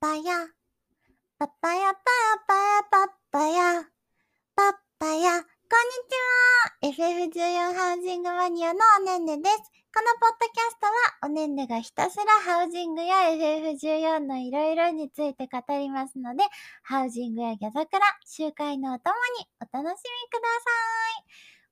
[0.00, 0.22] パヤ。
[1.40, 3.82] パッパヤパヤパヤパッパヤ。
[4.54, 5.42] パッパヤ。
[5.42, 5.48] こ
[6.86, 9.56] んにちは !FF14 ハウジングマニアのおねんねです。
[9.92, 10.92] このポッドキャストは
[11.24, 16.44] おねんねがひたすらハウジングや FF14 のいろいろについて語りますので、
[16.84, 20.70] ハウジングやギャザクラ、集会のお供にお楽しみくださ
[21.18, 21.24] い。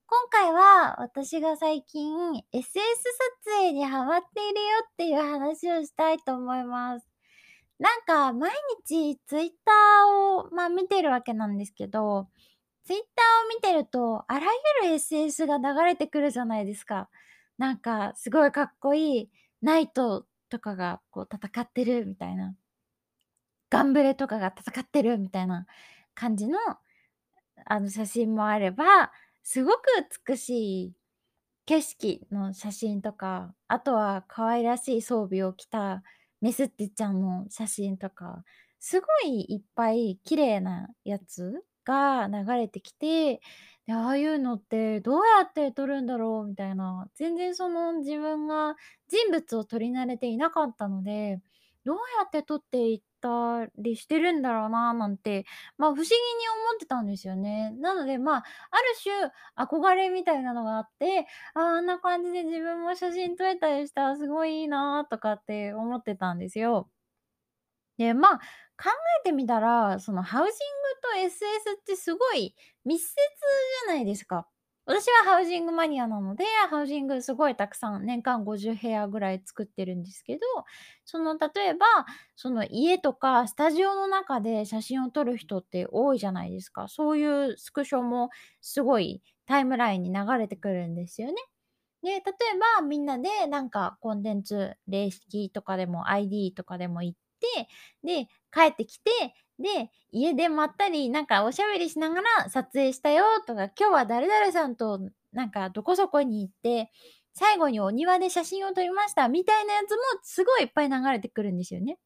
[0.09, 2.13] 今回は私が最近
[2.53, 7.16] SS 撮影にハマっているよっていう話をしたいと思います。
[7.79, 8.51] なんか毎
[8.87, 12.29] 日ツイッターを、まあ、見てるわけなんですけど、
[12.85, 14.47] ツイッターを見てると、あら
[14.85, 17.11] ゆる SS が流れてくるじゃないですか。
[17.59, 19.31] なんかすごいかっこいい
[19.63, 22.55] ナイトとかがこう戦ってるみたいな。
[23.71, 25.67] ガンブレとかが戦ってるみたいな
[26.15, 26.59] 感じの
[27.65, 29.83] あの写真もあれば、すごく
[30.27, 30.51] 美し
[30.87, 30.93] い
[31.67, 36.03] 景色の写真とか、あとは可愛らしい装備を着た
[36.41, 38.45] メスってちゃんの写真とか、
[38.81, 43.41] すごいいっぱい綺麗なやつが流れてきて、
[43.87, 48.77] で、ああいうのってどうやって撮るんだろうみたいな、全然その自分が
[49.09, 51.41] 人物を撮り慣れていなかったので、
[51.87, 55.47] どうやって撮っていったりしてるんだろうななんて、
[55.79, 56.11] まあ、不思議に
[56.69, 57.71] 思ってたんですよね。
[57.81, 58.85] なので、まあ、ある
[59.57, 66.91] 種憧れみたいなのがあって、ああ、んな感じで自分も写真撮れたりしたらすごいいいなとかって思ってたんですよ。
[67.99, 72.55] で、まあ、考えてみたら、そのハウジングと SS ってすごい
[72.85, 73.15] 密接
[73.87, 74.47] じゃないですか。
[74.89, 80.41] 私はハウジングマニアなので、ハウジングすごいたくさん、年間50部屋ぐらい作ってるんですけど、
[81.05, 81.87] その例えば、
[82.37, 86.87] その家とかスタジオの中で写真を撮る人って多いじゃないですか。
[86.89, 91.35] そういうスクショもすごいタイムラインに流れてくるんですよね。
[92.03, 92.23] で、例え
[92.79, 97.69] ばみんなでなんかコンテンツ、霊式とかでも ID とかでも行って、
[98.05, 99.11] で、帰ってきて、
[99.59, 105.01] で、家でまったり、なんかおしゃべりしながら撮影したよとか、今日は誰々さんと
[105.33, 106.91] なんかどこそこに行って、
[107.35, 111.99] 最後にお庭で写真を撮りましたみたいなやつもすごいいっぱい流れてくるんですよね。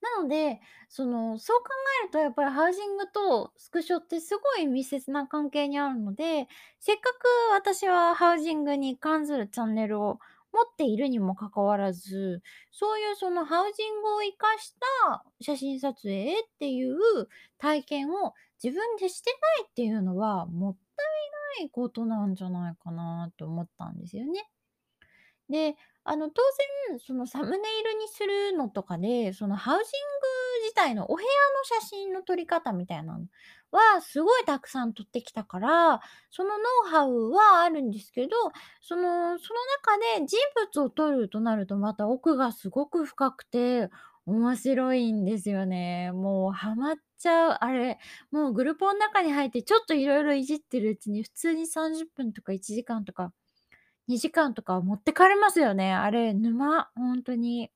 [0.00, 1.68] なので、その、そう考
[2.02, 6.48] えるとやっぱりハウジングとスクショってすごい密接な関係にあるので、
[6.80, 10.18] せっかく私はハウジングに関するチャンネルを
[10.52, 14.74] 持っているにもかかわらず、そういうそのハウジングを活かし
[15.04, 16.96] た写真撮影っていう
[17.58, 19.30] 体験を自分でして
[19.60, 21.02] ないっていうのはもった
[21.60, 24.48] いないことなんじゃないかなと思ったんですよね。
[25.48, 26.42] で、あの、当
[26.90, 29.84] 然、そのサムネイルにするのとかで、そのハウジン
[30.20, 30.21] グ
[30.72, 33.26] 自体のお部屋の写真の撮り方みたいなの
[33.70, 36.00] はすごいたくさん撮ってきたから、
[36.30, 38.28] そのノウハウはあるんですけど、
[38.80, 40.38] その、その中で人
[40.72, 43.90] 物を撮るとなるとまた奥がすごく深くて
[44.24, 46.10] 面白いんですよね。
[46.12, 47.58] もうハマっちゃう。
[47.60, 47.98] あれ、
[48.30, 53.32] もうグループの中に入ってちょっといろいろいじってるうちに普通に30分とか1時間とか
[54.08, 55.92] 2時間とか持ってかれますよね。
[55.94, 57.70] あれ、沼、ほんとに。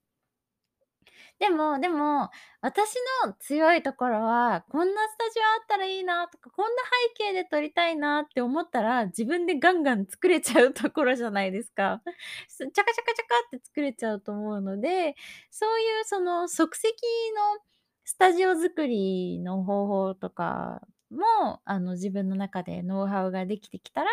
[1.38, 2.30] でもでも、
[2.60, 2.94] 私
[3.24, 6.82] の強いところは、こんなスタジオあったらいいなとか、こんな
[7.18, 12.02] 背景で撮りたいなって思ったら、自分でガンガン作れちゃうところじゃないですか。
[12.48, 15.16] チャカチャカチャカって作れちゃうと思うので、
[15.50, 17.62] そういうその即席の
[18.04, 24.10] スタジオ作りの方法とかも、あの、自分の中でノウハウができてきたら、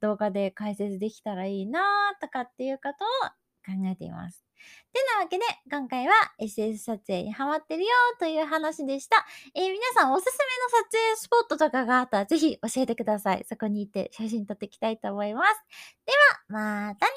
[0.00, 1.80] 動画で解説できたらいいな
[2.20, 4.44] とかっていうことを考えています。
[4.92, 7.88] てなわけで、今回は SS 撮影にハマってるよ
[8.18, 9.26] という話でした。
[9.54, 10.44] えー、皆さんおすすめ
[10.78, 13.44] の撮影スポットとかがあったらぜひ教えてください。
[13.48, 15.64] そこに行って写真撮っていきたいと思います。
[16.06, 16.12] で
[16.54, 17.14] は、またねー。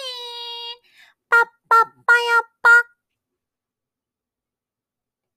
[1.29, 2.86] パッパッパヤッパ。